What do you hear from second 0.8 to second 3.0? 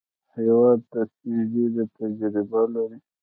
د سپینږیرو تجربه ده.